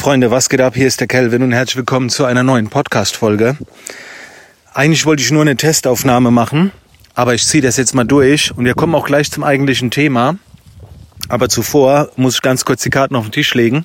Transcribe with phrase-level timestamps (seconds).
[0.00, 0.76] Freunde, was geht ab?
[0.76, 3.58] Hier ist der Kelvin und herzlich willkommen zu einer neuen Podcast-Folge.
[4.72, 6.72] Eigentlich wollte ich nur eine Testaufnahme machen,
[7.14, 10.38] aber ich ziehe das jetzt mal durch und wir kommen auch gleich zum eigentlichen Thema.
[11.28, 13.84] Aber zuvor muss ich ganz kurz die Karten auf den Tisch legen.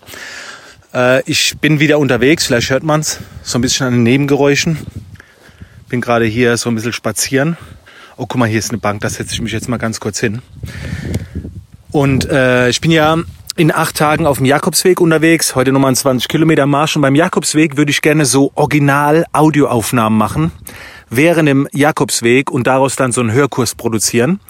[0.93, 4.77] Äh, ich bin wieder unterwegs, vielleicht hört man es so ein bisschen an den Nebengeräuschen.
[5.89, 7.57] Bin gerade hier so ein bisschen spazieren.
[8.15, 10.21] Oh, guck mal, hier ist eine Bank, da setze ich mich jetzt mal ganz kurz
[10.21, 10.41] hin.
[11.91, 13.17] Und äh, ich bin ja
[13.57, 16.95] in acht Tagen auf dem Jakobsweg unterwegs, heute nochmal 20 Kilometer Marsch.
[16.97, 20.51] Und beim Jakobsweg würde ich gerne so original Audioaufnahmen machen
[21.09, 24.41] während dem Jakobsweg und daraus dann so einen Hörkurs produzieren.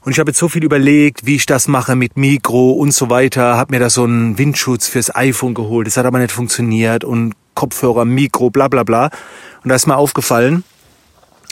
[0.00, 3.08] Und ich habe jetzt so viel überlegt, wie ich das mache mit Mikro und so
[3.08, 3.56] weiter.
[3.56, 5.86] Habe mir da so einen Windschutz fürs iPhone geholt.
[5.86, 7.04] Das hat aber nicht funktioniert.
[7.04, 9.06] Und Kopfhörer, Mikro, bla bla bla.
[9.64, 10.62] Und da ist mir aufgefallen,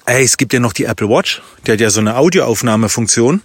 [0.04, 1.42] ey, es gibt ja noch die Apple Watch.
[1.66, 3.40] Die hat ja so eine Audioaufnahmefunktion.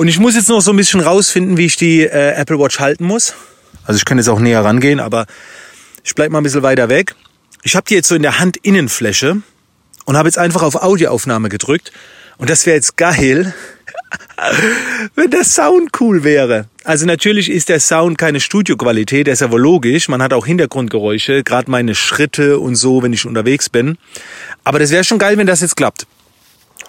[0.00, 2.80] Und ich muss jetzt noch so ein bisschen rausfinden, wie ich die äh, Apple Watch
[2.80, 3.34] halten muss.
[3.84, 5.26] Also ich kann jetzt auch näher rangehen, aber
[6.02, 7.14] ich bleib mal ein bisschen weiter weg.
[7.64, 9.42] Ich habe die jetzt so in der Handinnenfläche
[10.06, 11.92] und habe jetzt einfach auf Audioaufnahme gedrückt.
[12.38, 13.52] Und das wäre jetzt geil,
[15.16, 16.64] wenn der Sound cool wäre.
[16.82, 20.08] Also natürlich ist der Sound keine Studioqualität, der ist ja wohl logisch.
[20.08, 23.98] Man hat auch Hintergrundgeräusche, gerade meine Schritte und so, wenn ich unterwegs bin.
[24.64, 26.06] Aber das wäre schon geil, wenn das jetzt klappt.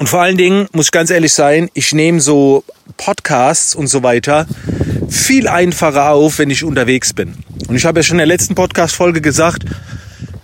[0.02, 2.64] Und vor allen Dingen muss ich ganz ehrlich sein, ich nehme so
[2.98, 4.48] Podcasts und so weiter
[5.08, 7.36] viel einfacher auf, wenn ich unterwegs bin.
[7.68, 9.64] Und ich habe ja schon in der letzten Podcast-Folge gesagt,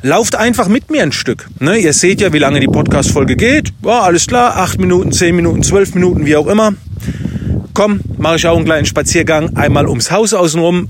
[0.03, 1.49] lauft einfach mit mir ein Stück.
[1.57, 1.79] Ne?
[1.79, 3.73] Ihr seht ja, wie lange die Podcast-Folge geht.
[3.83, 6.75] Ja, alles klar, acht Minuten, zehn Minuten, zwölf Minuten, wie auch immer.
[7.73, 10.87] Komm, mache ich auch einen kleinen Spaziergang, einmal ums Haus außenrum.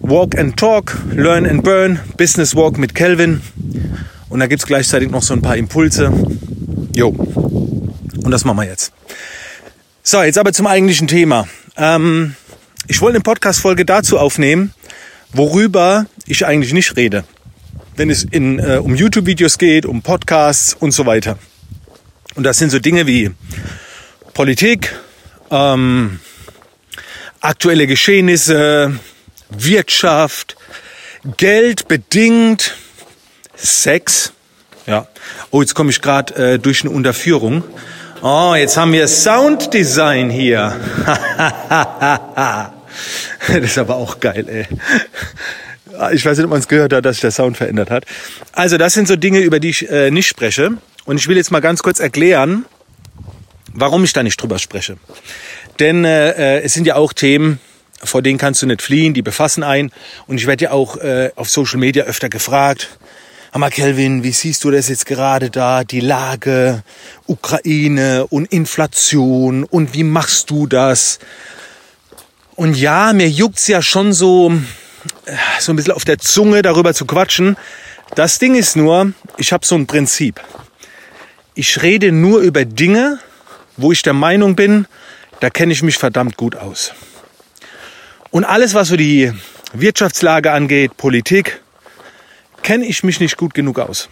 [0.00, 3.42] Walk and Talk, Learn and Burn, Business Walk mit Kelvin.
[4.30, 6.10] Und da gibt's gleichzeitig noch so ein paar Impulse.
[6.94, 7.14] Jo,
[8.26, 8.92] und das machen wir jetzt.
[10.02, 11.46] So, jetzt aber zum eigentlichen Thema.
[11.76, 12.34] Ähm,
[12.88, 14.74] ich wollte eine Podcast-Folge dazu aufnehmen,
[15.32, 17.22] worüber ich eigentlich nicht rede.
[17.94, 21.38] Wenn es in, äh, um YouTube-Videos geht, um Podcasts und so weiter.
[22.34, 23.30] Und das sind so Dinge wie
[24.34, 24.92] Politik,
[25.52, 26.18] ähm,
[27.40, 28.98] aktuelle Geschehnisse,
[29.50, 30.56] Wirtschaft,
[31.36, 32.74] Geld bedingt,
[33.54, 34.32] Sex.
[34.88, 35.06] Ja.
[35.52, 37.62] Oh, jetzt komme ich gerade äh, durch eine Unterführung.
[38.22, 40.74] Oh, jetzt haben wir Sounddesign hier.
[43.46, 44.66] das ist aber auch geil, ey.
[46.14, 48.04] Ich weiß nicht, ob man es gehört hat, dass sich der Sound verändert hat.
[48.52, 50.78] Also das sind so Dinge, über die ich äh, nicht spreche.
[51.04, 52.64] Und ich will jetzt mal ganz kurz erklären,
[53.72, 54.96] warum ich da nicht drüber spreche.
[55.78, 57.60] Denn äh, äh es sind ja auch Themen,
[58.02, 59.92] vor denen kannst du nicht fliehen, die befassen ein.
[60.26, 62.98] Und ich werde ja auch äh, auf Social Media öfter gefragt,
[63.56, 66.82] Hammer Kelvin, wie siehst du das jetzt gerade da, die Lage,
[67.26, 71.18] Ukraine und Inflation und wie machst du das?
[72.54, 74.52] Und ja, mir juckt's ja schon so,
[75.24, 77.56] äh, so ein bisschen auf der Zunge darüber zu quatschen.
[78.14, 80.38] Das Ding ist nur, ich habe so ein Prinzip.
[81.54, 83.20] Ich rede nur über Dinge,
[83.78, 84.86] wo ich der Meinung bin,
[85.40, 86.92] da kenne ich mich verdammt gut aus.
[88.28, 89.32] Und alles, was so die
[89.72, 91.62] Wirtschaftslage angeht, Politik,
[92.62, 94.08] kenne ich mich nicht gut genug aus.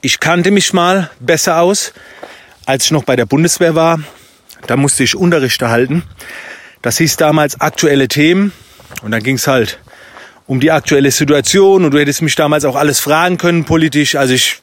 [0.00, 1.92] Ich kannte mich mal besser aus,
[2.66, 4.00] als ich noch bei der Bundeswehr war.
[4.66, 6.02] Da musste ich Unterrichte halten.
[6.82, 8.52] Das hieß damals aktuelle Themen.
[9.02, 9.78] Und dann ging es halt
[10.46, 11.84] um die aktuelle Situation.
[11.84, 14.14] Und du hättest mich damals auch alles fragen können politisch.
[14.14, 14.60] Also ich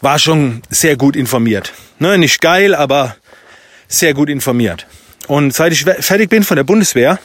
[0.00, 1.72] war schon sehr gut informiert.
[1.98, 3.16] Ne, nicht geil, aber
[3.88, 4.86] sehr gut informiert.
[5.26, 7.18] Und seit ich fertig bin von der Bundeswehr,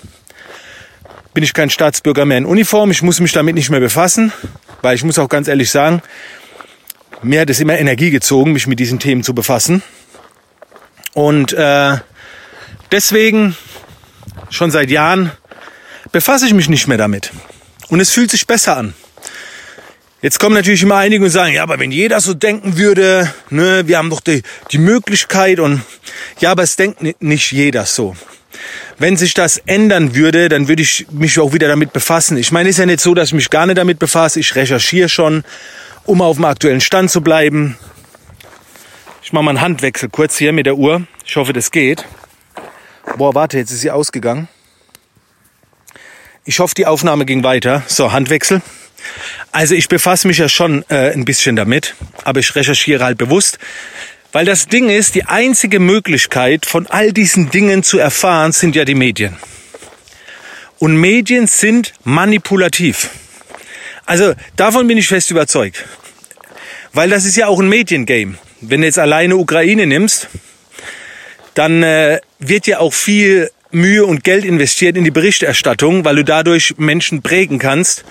[1.34, 2.92] bin ich kein Staatsbürger mehr in Uniform.
[2.92, 4.32] Ich muss mich damit nicht mehr befassen.
[4.86, 6.04] Weil ich muss auch ganz ehrlich sagen,
[7.24, 9.82] mir hat es immer Energie gezogen, mich mit diesen Themen zu befassen.
[11.16, 11.98] Und äh,
[12.92, 13.58] deswegen,
[14.52, 15.32] schon seit Jahren,
[16.12, 17.32] befasse ich mich nicht mehr damit.
[17.88, 18.94] Und es fühlt sich besser an.
[20.22, 23.88] Jetzt kommen natürlich immer einige und sagen, ja, aber wenn jeder so denken würde, ne,
[23.88, 25.82] wir haben doch die, die Möglichkeit und
[26.38, 28.16] ja, aber es denkt nicht jeder so.
[28.98, 32.38] Wenn sich das ändern würde, dann würde ich mich auch wieder damit befassen.
[32.38, 34.40] Ich meine, es ist ja nicht so, dass ich mich gar nicht damit befasse.
[34.40, 35.44] Ich recherchiere schon,
[36.06, 37.78] um auf dem aktuellen Stand zu bleiben.
[39.22, 41.06] Ich mache mal einen Handwechsel kurz hier mit der Uhr.
[41.26, 42.06] Ich hoffe, das geht.
[43.18, 44.48] Boah, warte, jetzt ist sie ausgegangen.
[46.46, 47.84] Ich hoffe, die Aufnahme ging weiter.
[47.88, 48.62] So, Handwechsel.
[49.52, 53.58] Also ich befasse mich ja schon äh, ein bisschen damit, aber ich recherchiere halt bewusst.
[54.36, 58.84] Weil das Ding ist, die einzige Möglichkeit von all diesen Dingen zu erfahren, sind ja
[58.84, 59.38] die Medien.
[60.78, 63.12] Und Medien sind manipulativ.
[64.06, 65.86] Also davon bin ich fest überzeugt.
[66.92, 68.36] Weil das ist ja auch ein Mediengame.
[68.60, 70.28] Wenn du jetzt alleine Ukraine nimmst,
[71.54, 76.26] dann äh, wird ja auch viel Mühe und Geld investiert in die Berichterstattung, weil du
[76.26, 78.04] dadurch Menschen prägen kannst,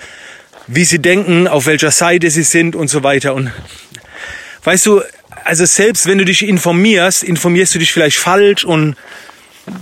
[0.65, 3.35] wie sie denken, auf welcher Seite sie sind und so weiter.
[3.35, 3.51] Und
[4.63, 5.03] weißt du,
[5.45, 8.95] also selbst wenn du dich informierst, informierst du dich vielleicht falsch und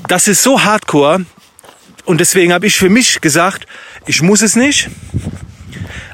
[0.10, 1.26] das ist so hardcore.
[2.04, 3.66] Und deswegen habe ich für mich gesagt,
[4.06, 4.90] ich muss es nicht.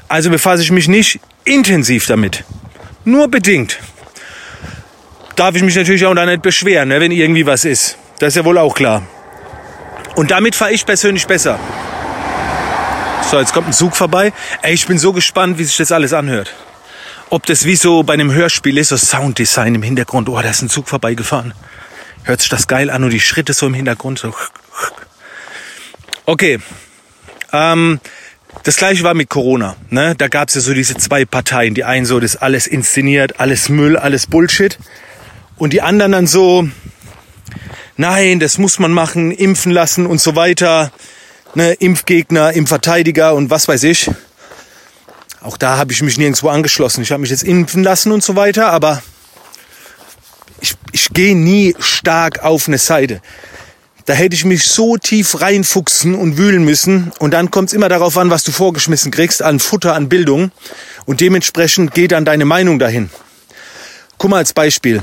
[0.06, 2.44] Also befasse ich mich nicht intensiv damit.
[3.04, 3.80] Nur bedingt.
[5.34, 7.98] Darf ich mich natürlich auch da nicht beschweren, ne, wenn irgendwie was ist.
[8.20, 9.02] Das ist ja wohl auch klar.
[10.14, 11.58] Und damit fahre ich persönlich besser.
[13.28, 14.32] So, jetzt kommt ein Zug vorbei.
[14.62, 16.54] Ey, ich bin so gespannt, wie sich das alles anhört.
[17.30, 20.28] Ob das wie so bei einem Hörspiel ist, so Sounddesign im Hintergrund.
[20.28, 21.54] Oh, da ist ein Zug vorbeigefahren.
[22.24, 24.34] Hört sich das geil an und die Schritte so im Hintergrund so.
[26.26, 26.58] Okay.
[27.52, 28.00] Ähm,
[28.64, 29.76] das gleiche war mit Corona.
[29.90, 30.14] Ne?
[30.16, 31.74] Da gab es ja so diese zwei Parteien.
[31.74, 34.76] Die einen so, das alles inszeniert, alles Müll, alles Bullshit.
[35.56, 36.68] Und die anderen dann so,
[37.96, 40.90] nein, das muss man machen, impfen lassen und so weiter
[41.54, 44.10] ne, Impfgegner, Impfverteidiger und was weiß ich.
[45.42, 47.02] Auch da habe ich mich nirgendwo angeschlossen.
[47.02, 49.02] Ich habe mich jetzt impfen lassen und so weiter, aber
[50.60, 53.22] ich, ich gehe nie stark auf eine Seite.
[54.04, 57.12] Da hätte ich mich so tief reinfuchsen und wühlen müssen.
[57.18, 60.50] Und dann kommt es immer darauf an, was du vorgeschmissen kriegst, an Futter, an Bildung.
[61.06, 63.10] Und dementsprechend geht dann deine Meinung dahin.
[64.18, 65.02] Guck mal als Beispiel.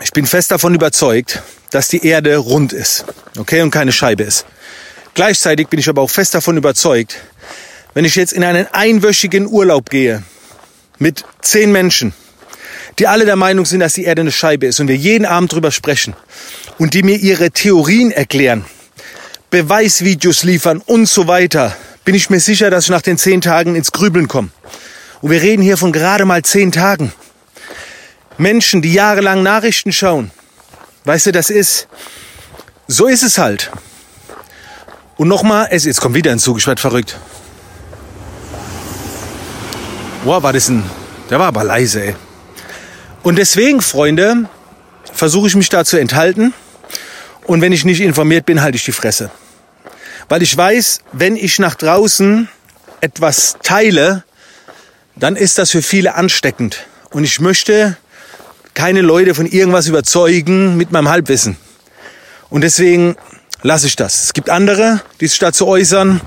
[0.00, 3.04] Ich bin fest davon überzeugt, dass die Erde rund ist.
[3.36, 3.60] Okay?
[3.62, 4.46] Und keine Scheibe ist.
[5.14, 7.16] Gleichzeitig bin ich aber auch fest davon überzeugt,
[7.96, 10.22] wenn ich jetzt in einen einwöchigen Urlaub gehe
[10.98, 12.12] mit zehn Menschen,
[12.98, 15.50] die alle der Meinung sind, dass die Erde eine Scheibe ist und wir jeden Abend
[15.50, 16.14] drüber sprechen
[16.76, 18.66] und die mir ihre Theorien erklären,
[19.48, 23.74] Beweisvideos liefern und so weiter, bin ich mir sicher, dass ich nach den zehn Tagen
[23.74, 24.50] ins Grübeln komme.
[25.22, 27.14] Und wir reden hier von gerade mal zehn Tagen.
[28.36, 30.30] Menschen, die jahrelang Nachrichten schauen,
[31.04, 31.88] weißt du, das ist,
[32.88, 33.70] so ist es halt.
[35.16, 37.16] Und nochmal, es, jetzt kommt wieder ein Zug, ich werde verrückt.
[40.24, 40.82] Boah, war das ein,
[41.30, 42.14] der war aber leise, ey.
[43.22, 44.48] Und deswegen, Freunde,
[45.12, 46.54] versuche ich mich da zu enthalten.
[47.44, 49.30] Und wenn ich nicht informiert bin, halte ich die Fresse.
[50.28, 52.48] Weil ich weiß, wenn ich nach draußen
[53.00, 54.24] etwas teile,
[55.14, 56.86] dann ist das für viele ansteckend.
[57.10, 57.96] Und ich möchte
[58.74, 61.56] keine Leute von irgendwas überzeugen mit meinem Halbwissen.
[62.50, 63.16] Und deswegen
[63.62, 64.24] lasse ich das.
[64.24, 66.20] Es gibt andere, die sich dazu äußern,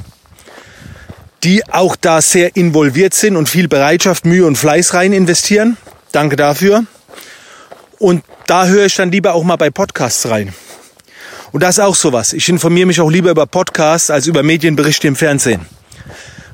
[1.44, 5.78] die auch da sehr involviert sind und viel Bereitschaft, Mühe und Fleiß rein investieren.
[6.12, 6.86] Danke dafür.
[7.98, 10.54] Und da höre ich dann lieber auch mal bei Podcasts rein.
[11.52, 12.34] Und das ist auch sowas.
[12.34, 15.66] Ich informiere mich auch lieber über Podcasts als über Medienberichte im Fernsehen.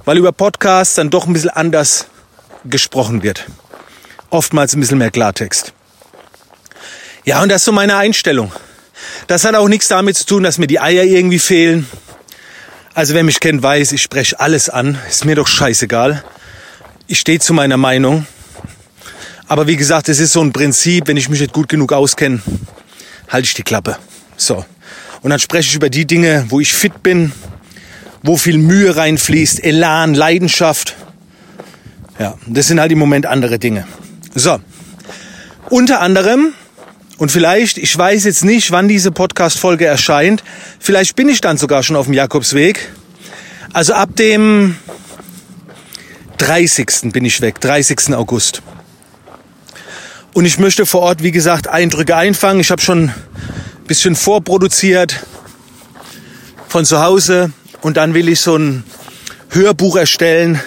[0.06, 2.08] Weil über Podcasts dann doch ein bisschen anders
[2.64, 3.46] gesprochen wird.
[4.30, 5.74] Oftmals ein bisschen mehr Klartext.
[7.26, 8.52] Ja, und das ist so meine Einstellung.
[9.28, 11.88] Das hat auch nichts damit zu tun, dass mir die Eier irgendwie fehlen.
[12.96, 14.98] Also wer mich kennt, weiß, ich spreche alles an.
[15.10, 16.24] Ist mir doch scheißegal.
[17.08, 18.26] Ich stehe zu meiner Meinung.
[19.50, 22.42] Aber wie gesagt, es ist so ein Prinzip, wenn ich mich nicht gut genug auskenne,
[23.28, 23.98] halte ich die Klappe.
[24.38, 24.64] So.
[25.22, 27.34] Und dann spreche ich über die Dinge, wo ich fit bin,
[28.24, 30.96] wo viel Mühe reinfließt, Elan, Leidenschaft.
[32.18, 33.86] Ja, das sind halt im Moment andere Dinge.
[34.36, 34.58] So.
[35.70, 36.54] Unter anderem
[37.18, 40.44] und vielleicht, ich weiß jetzt nicht, wann diese Podcast-Folge erscheint,
[40.80, 42.90] vielleicht bin ich dann sogar schon auf dem Jakobsweg.
[43.72, 44.76] Also ab dem
[46.38, 47.14] 30.
[47.14, 48.14] bin ich weg, 30.
[48.16, 48.62] August.
[50.34, 52.60] Und ich möchte vor Ort, wie gesagt, Eindrücke einfangen.
[52.60, 53.16] Ich habe schon ein
[53.88, 55.26] bisschen vorproduziert
[56.68, 58.84] von zu Hause und dann will ich so ein
[59.52, 60.60] Hörbuch erstellen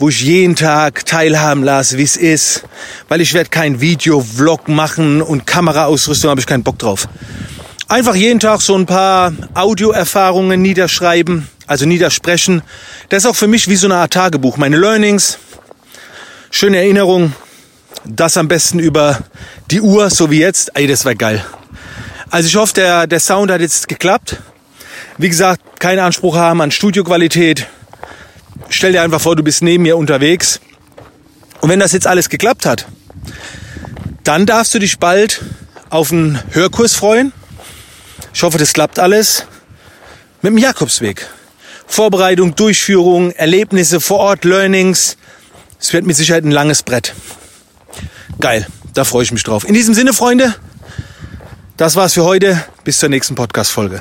[0.00, 2.62] wo ich jeden Tag teilhaben lasse, wie es ist,
[3.08, 7.06] weil ich werde kein Video-Vlog machen und Kameraausrüstung habe ich keinen Bock drauf.
[7.86, 12.62] Einfach jeden Tag so ein paar Audioerfahrungen niederschreiben, also niedersprechen.
[13.10, 14.56] Das ist auch für mich wie so eine Art Tagebuch.
[14.56, 15.38] Meine Learnings,
[16.50, 17.36] schöne Erinnerungen,
[18.06, 19.18] das am besten über
[19.70, 20.70] die Uhr, so wie jetzt.
[20.76, 21.44] Ey, das war geil.
[22.30, 24.38] Also ich hoffe, der, der Sound hat jetzt geklappt.
[25.18, 27.66] Wie gesagt, keinen Anspruch haben an Studioqualität
[28.70, 30.60] stell dir einfach vor, du bist neben mir unterwegs.
[31.60, 32.86] Und wenn das jetzt alles geklappt hat,
[34.24, 35.42] dann darfst du dich bald
[35.90, 37.32] auf einen Hörkurs freuen.
[38.32, 39.44] Ich hoffe, das klappt alles.
[40.42, 41.28] Mit dem Jakobsweg.
[41.86, 45.16] Vorbereitung, Durchführung, Erlebnisse vor Ort, Learnings.
[45.78, 47.14] Es wird mit Sicherheit ein langes Brett.
[48.38, 49.68] Geil, da freue ich mich drauf.
[49.68, 50.54] In diesem Sinne, Freunde,
[51.76, 52.64] das war's für heute.
[52.84, 54.00] Bis zur nächsten Podcast-Folge.